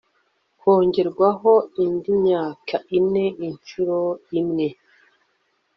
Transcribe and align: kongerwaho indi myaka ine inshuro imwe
kongerwaho 0.59 1.53
indi 1.83 2.11
myaka 2.23 2.75
ine 2.97 3.25
inshuro 3.47 3.97
imwe 4.39 4.67